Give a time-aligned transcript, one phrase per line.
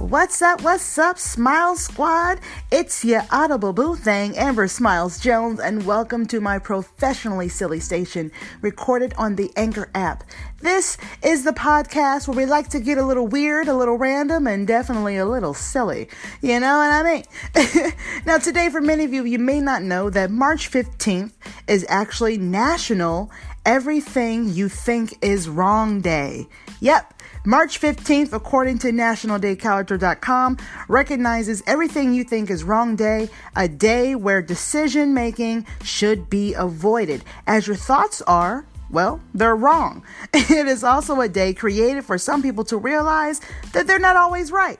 [0.00, 0.62] What's up?
[0.62, 2.40] What's up, Smile Squad?
[2.72, 8.32] It's your audible boo thing, Amber Smiles Jones, and welcome to my professionally silly station
[8.60, 10.24] recorded on the Anchor app.
[10.60, 14.48] This is the podcast where we like to get a little weird, a little random,
[14.48, 16.08] and definitely a little silly.
[16.42, 17.92] You know what I mean?
[18.26, 21.34] now, today, for many of you, you may not know that March 15th
[21.68, 23.30] is actually National
[23.64, 26.48] Everything You Think Is Wrong Day.
[26.80, 27.14] Yep.
[27.46, 30.56] March 15th, according to nationaldaycalendar.com,
[30.88, 37.22] recognizes everything you think is wrong day, a day where decision making should be avoided.
[37.46, 40.02] As your thoughts are, well, they're wrong.
[40.32, 43.40] It is also a day created for some people to realize
[43.72, 44.78] that they're not always right.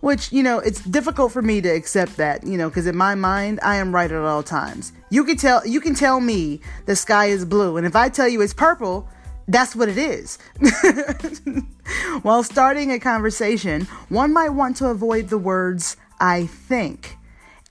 [0.00, 3.14] Which, you know, it's difficult for me to accept that, you know, because in my
[3.14, 4.92] mind, I am right at all times.
[5.10, 8.28] You can tell you can tell me the sky is blue, and if I tell
[8.28, 9.08] you it's purple,
[9.48, 10.38] that's what it is.
[12.22, 17.16] While starting a conversation, one might want to avoid the words, I think.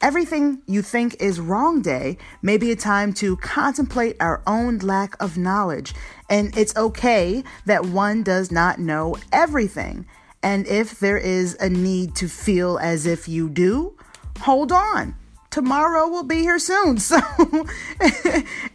[0.01, 5.21] Everything you think is wrong day may be a time to contemplate our own lack
[5.21, 5.93] of knowledge.
[6.29, 10.05] And it's okay that one does not know everything.
[10.43, 13.97] And if there is a need to feel as if you do,
[14.39, 15.15] hold on
[15.55, 16.97] tomorrow will be here soon.
[17.05, 17.19] So,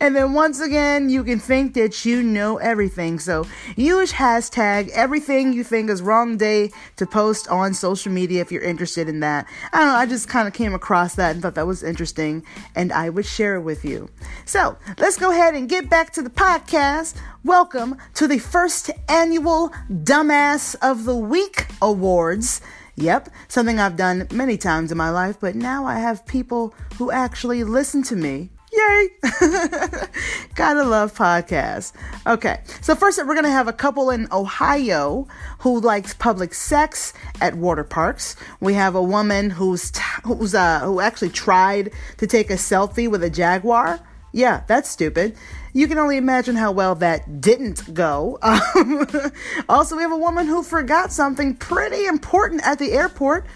[0.01, 3.19] and then once again, you can think that you know everything.
[3.19, 8.53] So, use hashtag everything you think is wrong day to post on social media if
[8.53, 9.47] you're interested in that.
[9.73, 12.45] I don't know, I just kind of came across that and thought that was interesting,
[12.75, 14.09] and I would share it with you.
[14.45, 17.17] So, let's go ahead and get back to the podcast.
[17.45, 22.63] Welcome to the first annual Dumbass of the Week Awards.
[23.01, 27.11] Yep, something I've done many times in my life, but now I have people who
[27.11, 28.51] actually listen to me.
[28.73, 29.09] Yay!
[30.55, 31.93] Gotta love podcasts.
[32.27, 35.27] Okay, so first we're gonna have a couple in Ohio
[35.61, 38.37] who likes public sex at water parks.
[38.61, 43.11] We have a woman who's t- who's uh who actually tried to take a selfie
[43.11, 43.99] with a jaguar.
[44.33, 45.37] Yeah, that's stupid.
[45.73, 48.39] You can only imagine how well that didn't go.
[48.43, 49.07] Um,
[49.69, 53.47] also, we have a woman who forgot something pretty important at the airport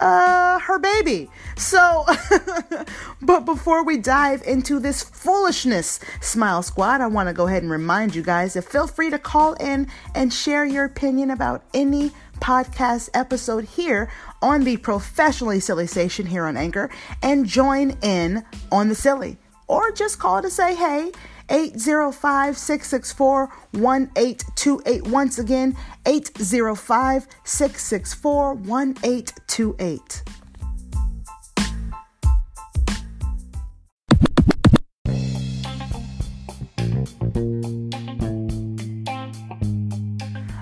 [0.00, 1.30] uh, her baby.
[1.56, 2.04] So,
[3.22, 7.72] but before we dive into this foolishness, Smile Squad, I want to go ahead and
[7.72, 12.12] remind you guys that feel free to call in and share your opinion about any
[12.40, 14.10] podcast episode here
[14.42, 16.90] on the Professionally Silly Station here on Anchor
[17.22, 19.38] and join in on the silly.
[19.66, 21.10] Or just call to say hey
[21.48, 25.06] 805 664 1828.
[25.06, 25.76] Once again,
[26.06, 30.22] 805 664 1828.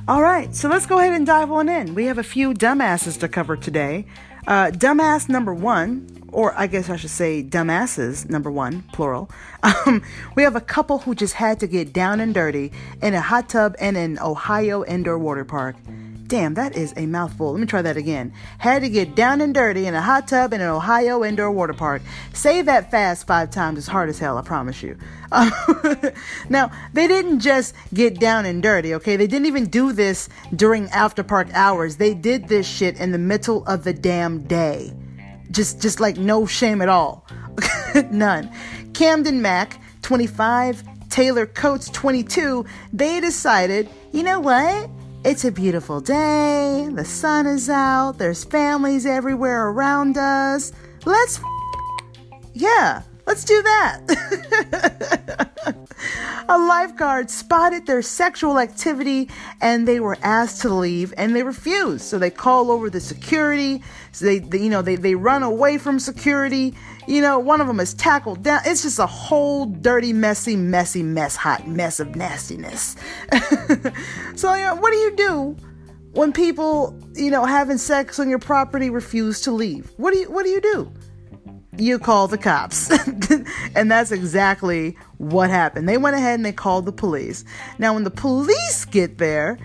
[0.06, 1.94] All right, so let's go ahead and dive on in.
[1.94, 4.04] We have a few dumbasses to cover today.
[4.46, 9.30] Uh, dumbass number one or I guess I should say dumbasses, number one, plural.
[9.86, 10.02] Um,
[10.34, 13.48] we have a couple who just had to get down and dirty in a hot
[13.48, 15.76] tub in an Ohio indoor water park.
[16.26, 17.52] Damn, that is a mouthful.
[17.52, 18.32] Let me try that again.
[18.58, 21.74] Had to get down and dirty in a hot tub in an Ohio indoor water
[21.74, 22.02] park.
[22.32, 23.78] Say that fast five times.
[23.78, 24.98] It's hard as hell, I promise you.
[25.32, 25.50] Um,
[26.48, 29.16] now, they didn't just get down and dirty, okay?
[29.16, 31.96] They didn't even do this during after park hours.
[31.96, 34.92] They did this shit in the middle of the damn day.
[35.54, 37.26] Just just like no shame at all.
[38.10, 38.50] None.
[38.92, 44.90] Camden Mack, 25, Taylor Coates, 22, they decided, you know what?
[45.24, 46.88] It's a beautiful day.
[46.92, 48.18] The sun is out.
[48.18, 50.72] There's families everywhere around us.
[51.04, 51.40] Let's,
[52.52, 54.00] yeah, let's do that.
[56.48, 62.02] a lifeguard spotted their sexual activity and they were asked to leave and they refused.
[62.02, 63.82] So they call over the security.
[64.14, 66.74] So they, they, you know, they, they run away from security.
[67.08, 68.60] You know, one of them is tackled down.
[68.64, 72.94] It's just a whole dirty, messy, messy, mess, hot mess of nastiness.
[74.36, 75.56] so, you know, what do you do
[76.12, 79.92] when people, you know, having sex on your property refuse to leave?
[79.96, 80.92] What do you, what do you do?
[81.76, 82.88] you call the cops.
[83.74, 85.88] and that's exactly what happened.
[85.88, 87.44] They went ahead and they called the police.
[87.78, 89.58] Now, when the police get there,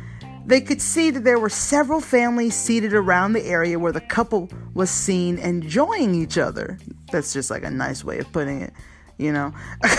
[0.49, 4.49] they could see that there were several families seated around the area where the couple
[4.73, 6.79] was seen enjoying each other.
[7.11, 8.73] That's just like a nice way of putting it,
[9.17, 9.53] you know?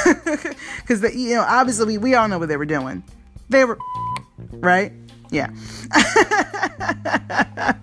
[0.80, 3.04] Because, you know, obviously we, we all know what they were doing.
[3.48, 3.78] They were,
[4.50, 4.92] right?
[5.30, 5.50] Yeah.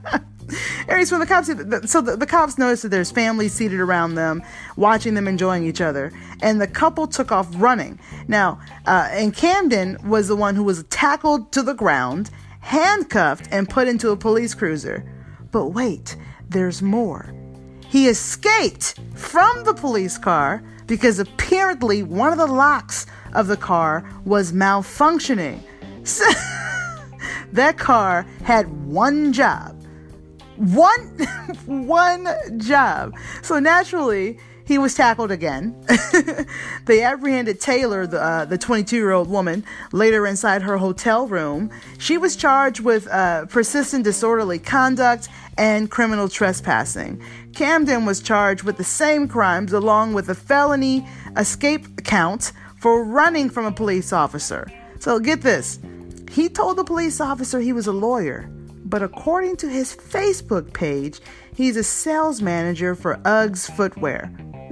[0.89, 1.47] Aries, when the cops,
[1.89, 4.43] so the, the cops noticed that there's families seated around them,
[4.75, 6.11] watching them enjoying each other,
[6.41, 7.99] and the couple took off running.
[8.27, 12.29] Now, uh, and Camden was the one who was tackled to the ground,
[12.67, 15.01] handcuffed, and put into a police cruiser.
[15.51, 16.17] But wait,
[16.49, 17.33] there's more.
[17.87, 24.03] He escaped from the police car because apparently one of the locks of the car
[24.25, 25.61] was malfunctioning.
[26.03, 26.25] So
[27.53, 29.81] that car had one job.
[30.57, 31.07] One
[31.65, 32.27] one
[32.59, 33.13] job.
[33.43, 35.81] So naturally, he was tackled again.
[36.85, 41.71] they apprehended Taylor, the, 22 uh, year old woman, later inside her hotel room.
[41.97, 47.23] She was charged with uh, persistent disorderly conduct and criminal trespassing.
[47.55, 53.49] Camden was charged with the same crimes along with a felony escape count for running
[53.49, 54.67] from a police officer.
[54.99, 55.79] So get this
[56.29, 58.49] he told the police officer he was a lawyer,
[58.85, 61.19] but according to his Facebook page,
[61.55, 64.31] he's a sales manager for Uggs footwear.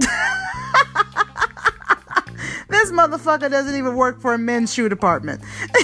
[2.68, 5.42] this motherfucker doesn't even work for a men's shoe department.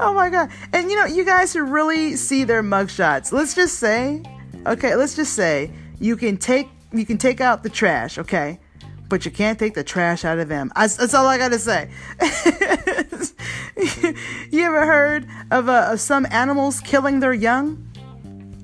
[0.00, 0.50] oh my god.
[0.72, 3.32] And you know, you guys should really see their mugshots.
[3.32, 4.22] Let's just say,
[4.66, 8.58] okay, let's just say you can take you can take out the trash, okay?
[9.08, 10.72] But you can't take the trash out of them.
[10.76, 11.90] I, that's all I gotta say.
[14.50, 17.86] you ever heard of, uh, of some animals killing their young?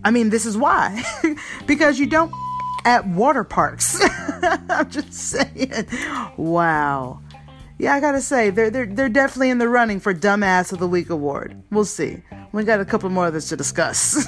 [0.04, 1.02] I mean, this is why.
[1.66, 2.32] because you don't
[2.86, 4.00] at water parks.
[4.70, 5.86] I'm just saying.
[6.36, 7.20] Wow.
[7.78, 10.88] Yeah, I gotta say, they're, they're, they're definitely in the running for Dumbass of the
[10.88, 11.62] Week award.
[11.70, 12.22] We'll see.
[12.52, 14.26] We got a couple more of this to discuss.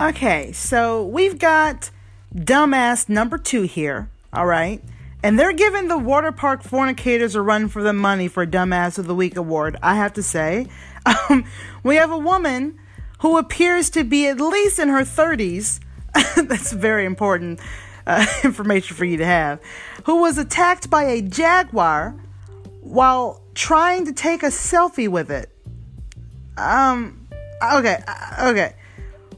[0.00, 1.90] okay, so we've got
[2.34, 4.82] Dumbass number two here, all right?
[5.22, 9.06] And they're giving the water park fornicators a run for the money for Dumbass of
[9.06, 10.68] the Week award, I have to say.
[11.04, 11.46] Um,
[11.82, 12.78] we have a woman
[13.22, 15.80] who appears to be at least in her 30s.
[16.36, 17.58] That's very important
[18.06, 19.60] uh, information for you to have.
[20.04, 22.14] Who was attacked by a jaguar
[22.82, 25.50] while trying to take a selfie with it.
[26.56, 27.28] Um,
[27.62, 28.74] okay, uh, okay.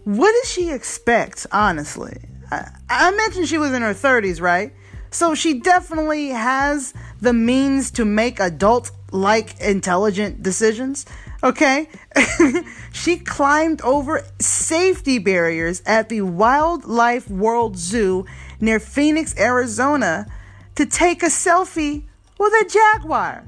[0.04, 2.16] What did she expect, honestly?
[2.50, 4.72] I, I mentioned she was in her 30s, right?
[5.14, 11.06] So she definitely has the means to make adult like intelligent decisions.
[11.40, 11.88] Okay?
[12.93, 18.26] she climbed over safety barriers at the Wildlife World Zoo
[18.61, 20.26] near Phoenix, Arizona
[20.75, 22.02] to take a selfie
[22.37, 23.44] with a jaguar.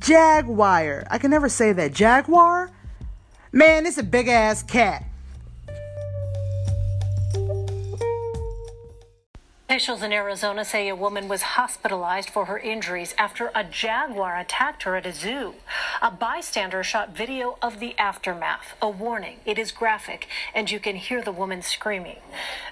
[0.00, 1.06] Jaguar.
[1.10, 1.92] I can never say that.
[1.92, 2.70] Jaguar?
[3.52, 5.04] Man, it's a big ass cat.
[9.70, 14.84] Officials in Arizona say a woman was hospitalized for her injuries after a jaguar attacked
[14.84, 15.56] her at a zoo.
[16.00, 18.74] A bystander shot video of the aftermath.
[18.80, 22.16] A warning it is graphic, and you can hear the woman screaming.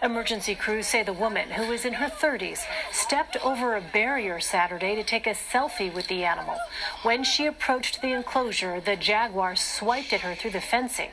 [0.02, 2.60] Emergency crews say the woman, who is in her 30s,
[2.90, 6.56] stepped over a barrier Saturday to take a selfie with the animal.
[7.02, 11.10] When she approached the enclosure, the jaguar swiped at her through the fencing.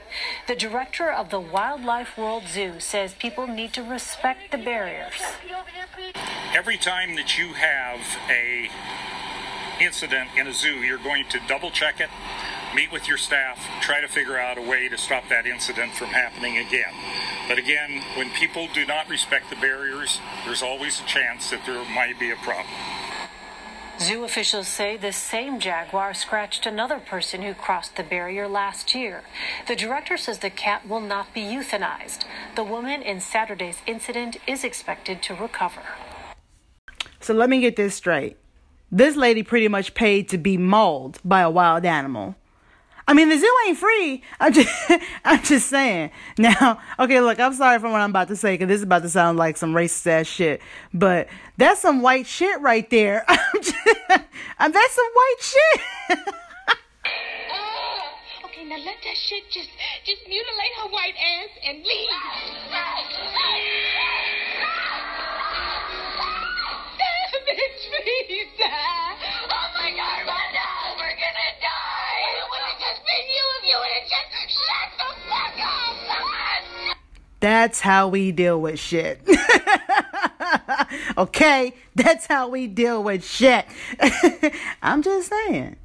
[0.47, 5.21] The director of the Wildlife World Zoo says people need to respect the barriers.
[6.55, 7.99] Every time that you have
[8.29, 8.69] a
[9.81, 12.09] incident in a zoo, you're going to double check it,
[12.75, 16.07] meet with your staff, try to figure out a way to stop that incident from
[16.07, 16.93] happening again.
[17.47, 21.83] But again, when people do not respect the barriers, there's always a chance that there
[21.89, 22.67] might be a problem.
[23.99, 29.21] Zoo officials say the same jaguar scratched another person who crossed the barrier last year.
[29.67, 32.25] The director says the cat will not be euthanized.
[32.55, 35.81] The woman in Saturday's incident is expected to recover.
[37.19, 38.37] So let me get this straight.
[38.91, 42.35] This lady pretty much paid to be mauled by a wild animal.
[43.07, 44.23] I mean, the zoo ain't free.
[44.39, 44.91] I'm just,
[45.25, 46.11] I'm just saying.
[46.37, 49.01] Now, okay, look, I'm sorry for what I'm about to say because this is about
[49.03, 50.61] to sound like some racist ass shit,
[50.93, 53.25] but that's some white shit right there.
[53.27, 53.75] I'm just,
[54.07, 55.81] that's some white shit.
[58.45, 59.69] okay, now let that shit just,
[60.05, 62.09] just mutilate her white ass and leave.
[67.43, 68.47] Bitch, please.
[69.51, 69.62] Oh
[77.39, 79.19] That's how we deal with shit.
[81.17, 81.73] okay?
[81.93, 83.65] That's how we deal with shit.
[84.81, 85.75] I'm just saying.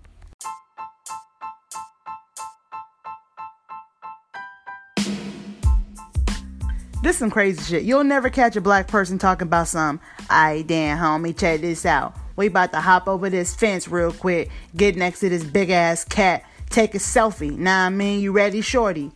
[7.02, 7.82] This some crazy shit.
[7.84, 12.14] You'll never catch a black person talking about some, I damn homie, check this out.
[12.36, 16.04] We about to hop over this fence real quick, get next to this big ass
[16.04, 16.44] cat,
[16.78, 17.58] take a selfie.
[17.58, 19.10] Nah, I mean, you ready, shorty?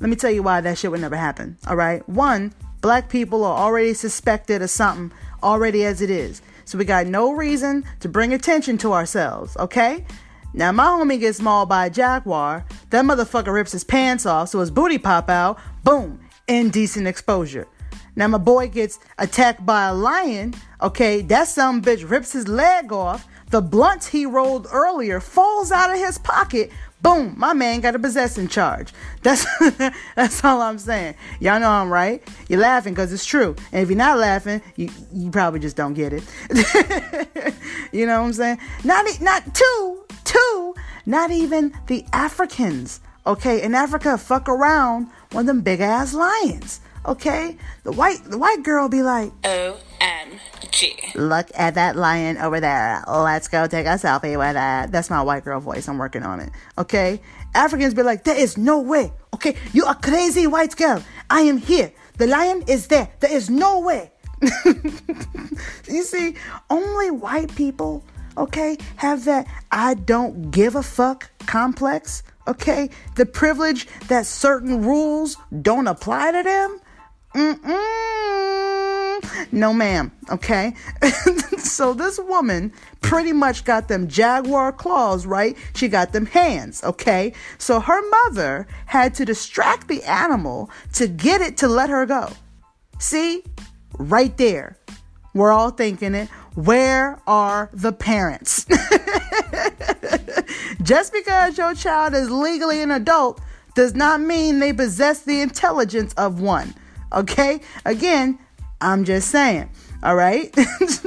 [0.00, 1.58] Let me tell you why that shit would never happen.
[1.66, 2.08] All right.
[2.08, 6.40] One, black people are already suspected of something already as it is.
[6.64, 10.06] So we got no reason to bring attention to ourselves, okay?
[10.54, 12.64] Now my homie gets mauled by a jaguar.
[12.88, 15.58] That motherfucker rips his pants off so his booty pop out.
[15.84, 17.68] Boom, indecent exposure.
[18.16, 20.54] Now my boy gets attacked by a lion.
[20.80, 23.28] Okay, that some bitch rips his leg off.
[23.50, 26.70] The blunt he rolled earlier falls out of his pocket.
[27.02, 28.92] Boom, my man got a possession charge.
[29.22, 29.44] That's
[30.14, 31.16] that's all I'm saying.
[31.40, 32.22] Y'all know I'm right.
[32.48, 33.56] You're laughing because it's true.
[33.72, 36.22] And if you're not laughing, you you probably just don't get it.
[37.92, 38.58] you know what I'm saying?
[38.84, 43.00] Not not two, two, not even the Africans.
[43.26, 46.80] Okay, in Africa, fuck around one of them big ass lions.
[47.04, 51.14] Okay, the white the white girl be like, OMG.
[51.16, 53.02] Look at that lion over there.
[53.08, 54.92] Let's go take a selfie with that.
[54.92, 55.88] That's my white girl voice.
[55.88, 56.50] I'm working on it.
[56.78, 57.20] Okay,
[57.54, 59.12] Africans be like, there is no way.
[59.34, 61.02] Okay, you a crazy white girl.
[61.28, 61.92] I am here.
[62.18, 63.08] The lion is there.
[63.18, 64.12] There is no way.
[65.88, 66.36] you see,
[66.70, 68.04] only white people,
[68.36, 72.22] okay, have that I don't give a fuck complex.
[72.46, 76.80] Okay, the privilege that certain rules don't apply to them.
[77.34, 79.52] Mm-mm.
[79.52, 80.12] No, ma'am.
[80.30, 80.74] Okay.
[81.58, 85.56] so this woman pretty much got them jaguar claws, right?
[85.74, 86.82] She got them hands.
[86.84, 87.32] Okay.
[87.58, 92.30] So her mother had to distract the animal to get it to let her go.
[92.98, 93.44] See?
[93.98, 94.76] Right there.
[95.34, 96.28] We're all thinking it.
[96.54, 98.64] Where are the parents?
[100.82, 103.40] Just because your child is legally an adult
[103.74, 106.74] does not mean they possess the intelligence of one.
[107.12, 107.60] Okay?
[107.84, 108.38] Again,
[108.80, 109.70] I'm just saying.
[110.02, 110.52] All right.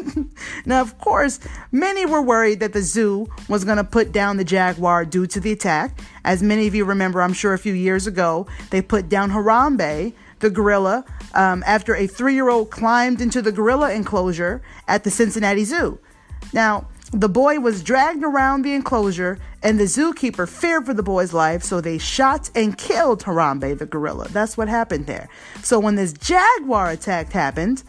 [0.65, 1.39] now, of course,
[1.71, 5.39] many were worried that the zoo was going to put down the jaguar due to
[5.41, 5.99] the attack.
[6.23, 10.13] As many of you remember, I'm sure a few years ago, they put down Harambe,
[10.39, 15.11] the gorilla, um, after a three year old climbed into the gorilla enclosure at the
[15.11, 15.99] Cincinnati Zoo.
[16.53, 21.33] Now, the boy was dragged around the enclosure, and the zookeeper feared for the boy's
[21.33, 24.27] life, so they shot and killed Harambe, the gorilla.
[24.27, 25.29] That's what happened there.
[25.63, 27.83] So when this jaguar attack happened,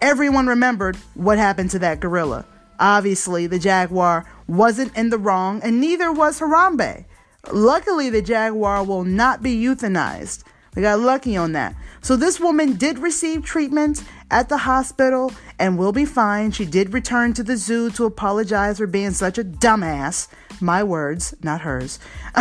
[0.00, 2.46] everyone remembered what happened to that gorilla.
[2.78, 7.04] Obviously, the jaguar wasn't in the wrong, and neither was Harambe.
[7.52, 10.44] Luckily, the jaguar will not be euthanized.
[10.74, 11.74] We got lucky on that.
[12.00, 16.50] So this woman did receive treatment at the hospital and will be fine.
[16.50, 20.28] She did return to the zoo to apologize for being such a dumbass.
[20.62, 21.98] My words, not hers.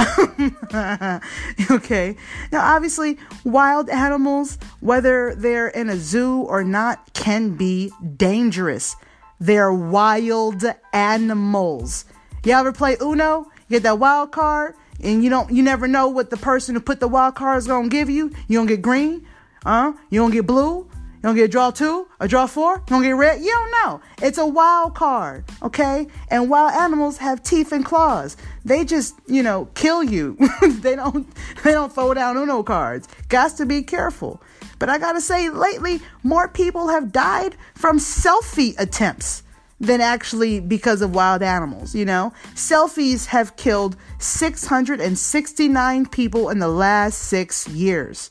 [1.72, 2.16] okay.
[2.52, 8.96] Now, obviously, wild animals, whether they're in a zoo or not, can be dangerous.
[9.42, 12.06] They're wild animals.
[12.46, 13.52] You all ever play Uno?
[13.68, 14.76] You get that wild card?
[15.04, 17.68] And you don't you never know what the person who put the wild card is
[17.68, 18.32] gonna give you.
[18.48, 19.28] You don't get green,
[19.64, 19.94] huh?
[20.10, 20.88] You don't get blue.
[21.22, 22.78] You don't get draw two, a draw four.
[22.78, 23.42] You don't get red.
[23.42, 24.02] You don't know.
[24.24, 26.08] It's a wild card, okay?
[26.30, 28.38] And wild animals have teeth and claws.
[28.66, 30.36] They just, you know, kill you.
[30.62, 31.28] they don't.
[31.64, 33.08] They don't throw down Uno cards.
[33.30, 34.42] Got to be careful.
[34.80, 39.44] But I gotta say, lately, more people have died from selfie attempts
[39.82, 42.32] than actually because of wild animals, you know?
[42.54, 48.30] Selfies have killed 669 people in the last six years.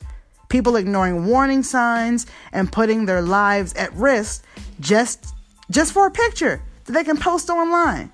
[0.49, 4.45] People ignoring warning signs and putting their lives at risk
[4.79, 5.35] just
[5.71, 8.11] just for a picture that they can post online.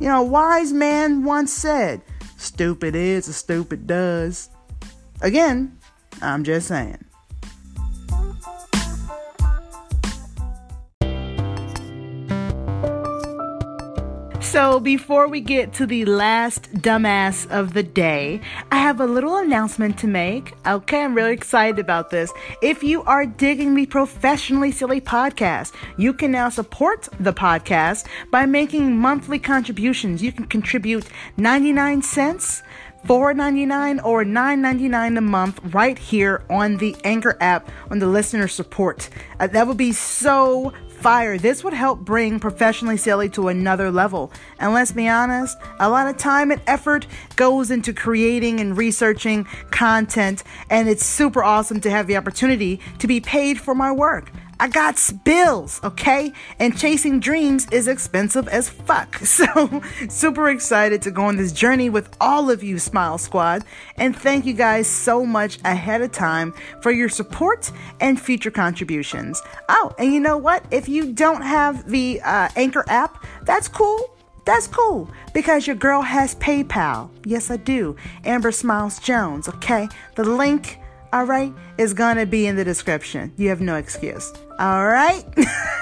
[0.00, 2.00] You know, a wise man once said,
[2.36, 4.50] stupid is as stupid does.
[5.20, 5.78] Again,
[6.20, 7.04] I'm just saying.
[14.52, 19.38] So, before we get to the last dumbass of the day, I have a little
[19.38, 20.52] announcement to make.
[20.66, 22.30] Okay, I'm really excited about this.
[22.60, 28.44] If you are digging the Professionally Silly podcast, you can now support the podcast by
[28.44, 30.22] making monthly contributions.
[30.22, 32.62] You can contribute 99 cents.
[33.06, 39.08] $4.99 or $9.99 a month right here on the Anchor app on the listener support.
[39.40, 41.36] Uh, that would be so fire.
[41.36, 44.30] This would help bring Professionally Silly to another level.
[44.60, 49.44] And let's be honest, a lot of time and effort goes into creating and researching
[49.72, 54.30] content, and it's super awesome to have the opportunity to be paid for my work.
[54.62, 56.32] I got bills, okay?
[56.60, 59.20] And chasing dreams is expensive as fuck.
[59.32, 63.64] So, super excited to go on this journey with all of you, Smile Squad.
[63.96, 69.42] And thank you guys so much ahead of time for your support and future contributions.
[69.68, 70.64] Oh, and you know what?
[70.70, 73.98] If you don't have the uh, Anchor app, that's cool.
[74.44, 77.10] That's cool because your girl has PayPal.
[77.24, 77.96] Yes, I do.
[78.24, 79.88] Amber Smiles Jones, okay?
[80.14, 80.78] The link
[81.12, 83.32] all right, is gonna be in the description.
[83.36, 84.32] You have no excuse.
[84.58, 85.24] All right?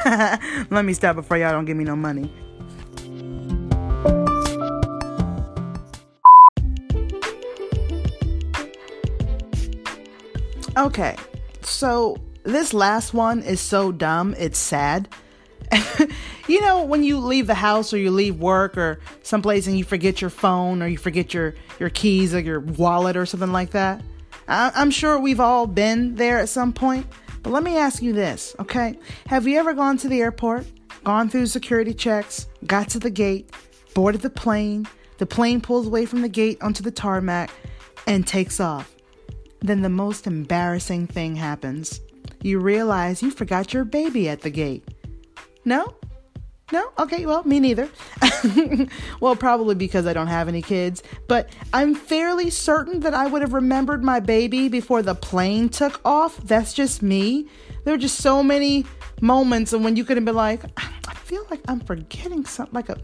[0.71, 2.33] Let me stop before y'all don't give me no money.
[10.77, 11.17] Okay,
[11.63, 15.09] so this last one is so dumb, it's sad.
[16.49, 19.85] you know, when you leave the house or you leave work or someplace and you
[19.85, 23.71] forget your phone or you forget your, your keys or your wallet or something like
[23.71, 24.03] that?
[24.51, 27.07] I'm sure we've all been there at some point.
[27.43, 28.99] But let me ask you this, okay?
[29.27, 30.67] Have you ever gone to the airport,
[31.05, 33.51] gone through security checks, got to the gate,
[33.95, 34.87] boarded the plane,
[35.19, 37.51] the plane pulls away from the gate onto the tarmac,
[38.07, 38.95] and takes off?
[39.61, 42.01] Then the most embarrassing thing happens.
[42.43, 44.87] You realize you forgot your baby at the gate.
[45.65, 45.95] No?
[46.73, 46.93] No?
[46.99, 47.89] Okay, well, me neither.
[49.21, 53.43] well, probably because I don't have any kids, but I'm fairly certain that I would
[53.43, 56.37] have remembered my baby before the plane took off.
[56.39, 57.49] That's just me.
[57.85, 58.87] There are just so many
[59.21, 62.89] moments and when you could have been like, I feel like I'm forgetting something, like
[62.89, 62.99] a,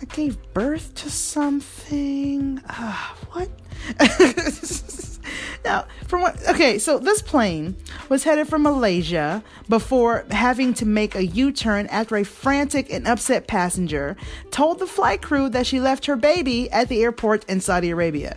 [0.00, 2.62] I gave birth to something.
[2.68, 2.96] Uh,
[3.32, 3.50] what?
[5.64, 6.36] now, from what?
[6.48, 7.76] Okay, so this plane
[8.08, 13.46] was headed for Malaysia before having to make a U-turn after a frantic and upset
[13.46, 14.16] passenger
[14.50, 18.36] told the flight crew that she left her baby at the airport in Saudi Arabia.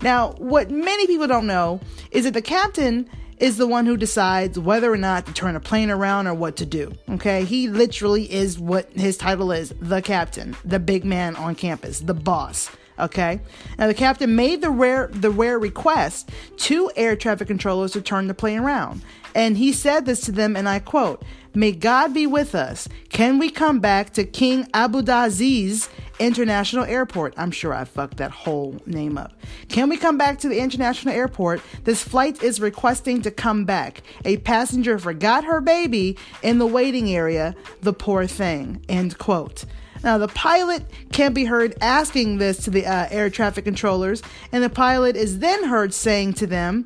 [0.00, 1.80] Now, what many people don't know
[2.10, 5.60] is that the captain is the one who decides whether or not to turn a
[5.60, 6.92] plane around or what to do.
[7.08, 12.00] Okay, he literally is what his title is the captain, the big man on campus,
[12.00, 12.70] the boss.
[12.98, 13.40] Okay.
[13.78, 18.28] Now the captain made the rare the rare request to air traffic controllers to turn
[18.28, 19.02] the plane around.
[19.34, 21.24] And he said this to them, and I quote,
[21.54, 22.88] May God be with us.
[23.08, 25.88] Can we come back to King Abdulaziz
[26.20, 27.34] International Airport?
[27.36, 29.32] I'm sure I fucked that whole name up.
[29.68, 31.60] Can we come back to the international airport?
[31.82, 34.02] This flight is requesting to come back.
[34.24, 37.56] A passenger forgot her baby in the waiting area.
[37.82, 38.84] The poor thing.
[38.88, 39.64] End quote.
[40.04, 44.62] Now, the pilot can be heard asking this to the uh, air traffic controllers, and
[44.62, 46.84] the pilot is then heard saying to them,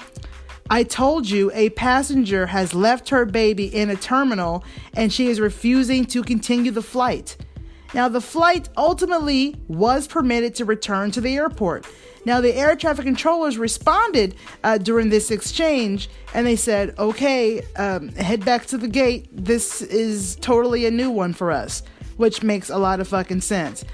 [0.70, 5.40] I told you a passenger has left her baby in a terminal and she is
[5.40, 7.38] refusing to continue the flight.
[7.94, 11.87] Now, the flight ultimately was permitted to return to the airport.
[12.26, 18.11] Now, the air traffic controllers responded uh, during this exchange and they said, okay, um,
[18.11, 19.26] head back to the gate.
[19.33, 21.83] This is totally a new one for us
[22.18, 23.85] which makes a lot of fucking sense.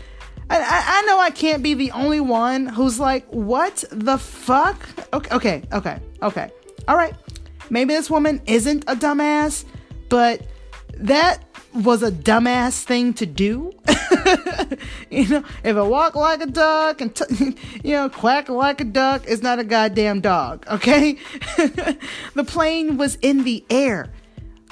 [0.50, 4.86] I, I, I, know I can't be the only one who's like, what the fuck?
[5.12, 6.50] Okay, okay, okay, okay.
[6.88, 7.14] All right.
[7.70, 9.64] Maybe this woman isn't a dumbass,
[10.10, 10.46] but
[10.98, 13.72] that was a dumbass thing to do.
[15.10, 18.84] you know, if I walk like a duck and, t- you know, quack like a
[18.84, 21.18] duck, it's not a goddamn dog, okay?
[22.34, 24.10] the plane was in the air.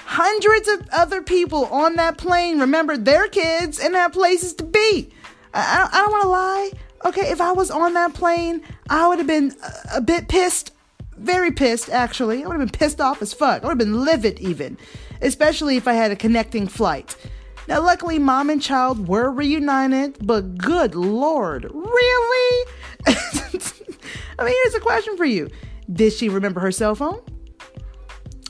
[0.05, 5.11] Hundreds of other people on that plane remember their kids and had places to be.
[5.55, 6.71] I, I don't want to lie.
[7.05, 10.73] Okay, if I was on that plane, I would have been a, a bit pissed.
[11.17, 12.43] Very pissed, actually.
[12.43, 13.62] I would have been pissed off as fuck.
[13.62, 14.79] I would have been livid, even.
[15.21, 17.17] Especially if I had a connecting flight.
[17.69, 22.67] Now, luckily, mom and child were reunited, but good lord, really?
[23.07, 25.49] I mean, here's a question for you
[25.93, 27.21] Did she remember her cell phone?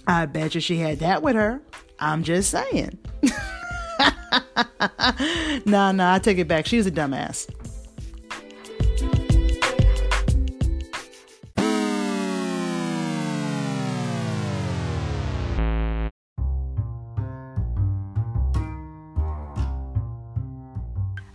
[0.06, 1.60] I bet you she had that with her.
[1.98, 2.98] I'm just saying.
[5.64, 6.66] nah, nah, I take it back.
[6.66, 7.48] She was a dumbass.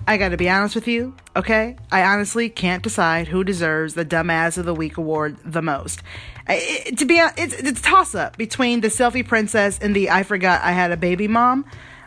[0.10, 1.78] I gotta be honest with you, okay?
[1.92, 6.02] I honestly can't decide who deserves the Dumbass of the Week award the most.
[6.50, 10.10] It, to be honest, it's, it's a toss up between the selfie princess and the
[10.10, 11.66] I forgot I had a baby mom.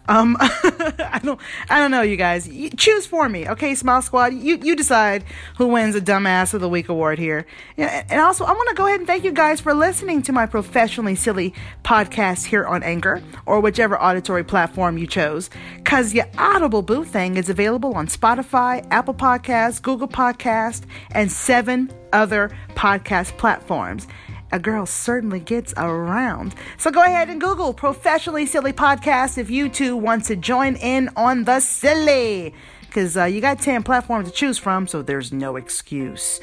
[0.09, 0.37] Um,
[0.99, 2.49] I don't, I don't know, you guys.
[2.49, 4.35] You choose for me, okay, Smile Squad.
[4.35, 5.25] You you decide
[5.59, 7.47] who wins a Dumbass of the Week award here.
[7.77, 10.47] And also, I want to go ahead and thank you guys for listening to my
[10.47, 15.51] professionally silly podcast here on Anchor or whichever auditory platform you chose.
[15.85, 21.90] Cause your Audible Boo thing is available on Spotify, Apple Podcasts, Google Podcast, and seven
[22.12, 24.07] other podcast platforms
[24.52, 26.54] a girl certainly gets around.
[26.78, 31.10] So go ahead and Google Professionally Silly Podcast if you too want to join in
[31.16, 32.54] on the silly.
[32.80, 36.40] Because uh, you got 10 platforms to choose from, so there's no excuse.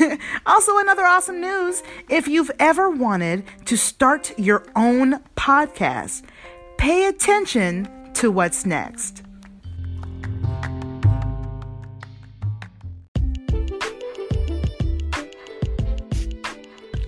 [0.46, 6.22] also, another awesome news if you've ever wanted to start your own podcast,
[6.78, 9.22] pay attention to what's next.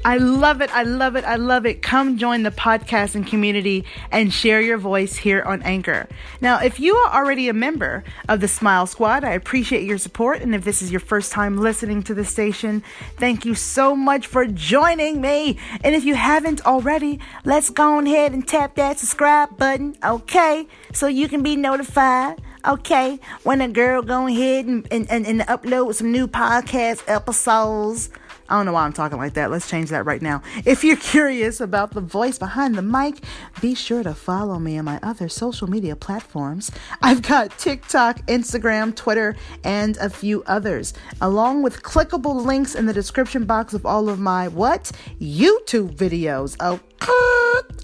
[0.05, 0.75] I love it.
[0.75, 1.25] I love it.
[1.25, 1.81] I love it.
[1.81, 6.09] Come join the podcasting community and share your voice here on Anchor.
[6.41, 10.43] Now, if you are already a member of the Smile Squad, I appreciate your support.
[10.43, 12.83] And if this is your first time listening to the station,
[13.17, 15.59] thank you so much for joining me.
[15.85, 20.67] And if you haven't already, let's go ahead and tap that subscribe button, okay?
[20.93, 25.41] So you can be notified okay, when a girl go ahead and, and, and, and,
[25.41, 28.09] upload some new podcast episodes.
[28.53, 29.51] I don't know why I'm talking like that.
[29.51, 30.43] Let's change that right now.
[30.67, 33.25] If you're curious about the voice behind the mic,
[33.63, 36.71] be sure to follow me on my other social media platforms.
[37.01, 42.93] I've got TikTok, Instagram, Twitter, and a few others, along with clickable links in the
[42.93, 44.93] description box of all of my what?
[45.19, 46.61] YouTube videos.
[46.61, 46.92] Okay.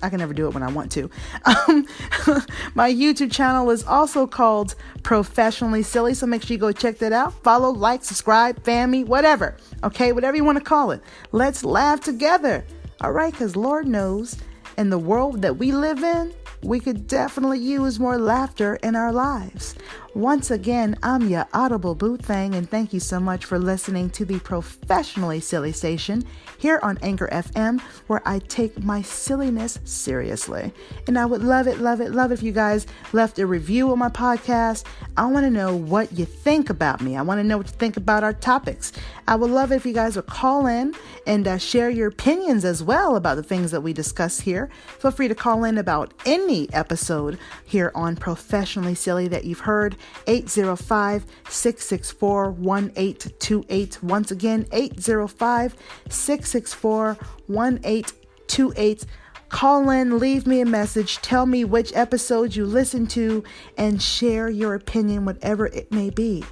[0.01, 1.11] I can never do it when I want to.
[1.45, 1.87] Um,
[2.75, 7.13] my YouTube channel is also called Professionally Silly, so make sure you go check that
[7.13, 7.33] out.
[7.43, 9.57] Follow, like, subscribe, family, whatever.
[9.83, 11.01] Okay, whatever you want to call it.
[11.33, 12.65] Let's laugh together.
[13.01, 14.37] All right, because Lord knows
[14.77, 19.13] in the world that we live in, we could definitely use more laughter in our
[19.13, 19.75] lives.
[20.15, 24.25] Once again, I'm your Audible Boo Thing, and thank you so much for listening to
[24.25, 26.25] the Professionally Silly Station
[26.57, 30.73] here on Anchor FM, where I take my silliness seriously.
[31.07, 33.93] And I would love it, love it, love it if you guys left a review
[33.93, 34.85] on my podcast.
[35.19, 37.15] I want to know what you think about me.
[37.17, 38.93] I want to know what you think about our topics.
[39.29, 40.95] I would love it if you guys would call in
[41.27, 44.71] and uh, share your opinions as well about the things that we discuss here.
[44.99, 49.97] Feel free to call in about any episode here on Professionally Silly that you've heard.
[50.27, 54.03] 805 664 1828.
[54.03, 55.77] Once again, 805
[56.09, 59.07] 664 1828.
[59.49, 63.43] Call in, leave me a message, tell me which episode you listened to,
[63.79, 66.45] and share your opinion, whatever it may be.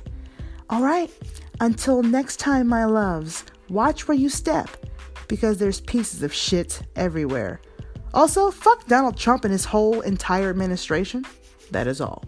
[0.70, 1.10] All right,
[1.60, 4.68] until next time, my loves, watch where you step
[5.28, 7.60] because there's pieces of shit everywhere.
[8.14, 11.24] Also, fuck Donald Trump and his whole entire administration.
[11.70, 12.24] That is all.